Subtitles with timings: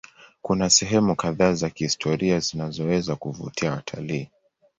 [0.41, 4.29] Kuna sehemu kadhaa za kihistoria zinazoweza kuvutia watalii.